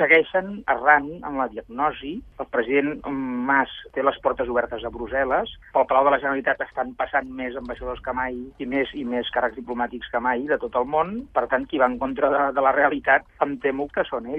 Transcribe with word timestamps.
segueixen 0.00 0.60
errant 0.72 1.08
en 1.18 1.36
la 1.40 1.48
diagnosi. 1.52 2.14
El 2.40 2.48
president 2.54 3.00
Mas 3.50 3.72
té 3.94 4.04
les 4.04 4.18
portes 4.24 4.48
obertes 4.48 4.84
a 4.84 4.92
Brussel·les. 4.94 5.52
Pel 5.74 5.86
Palau 5.90 6.08
de 6.08 6.14
la 6.14 6.20
Generalitat 6.22 6.62
estan 6.64 6.94
passant 6.98 7.28
més 7.40 7.56
ambaixadors 7.60 8.00
que 8.04 8.14
mai 8.16 8.38
i 8.58 8.68
més 8.68 8.92
i 8.96 9.04
més 9.04 9.28
càrrecs 9.34 9.58
diplomàtics 9.60 10.10
que 10.12 10.22
mai 10.24 10.46
de 10.48 10.58
tot 10.62 10.78
el 10.80 10.88
món. 10.88 11.16
Per 11.36 11.46
tant, 11.52 11.66
qui 11.68 11.80
va 11.82 11.90
en 11.90 11.98
contra 12.00 12.32
de, 12.32 12.42
de 12.56 12.64
la 12.64 12.74
realitat 12.76 13.28
em 13.44 13.56
temo 13.64 13.88
que 13.92 14.06
són 14.08 14.30
ells. 14.30 14.38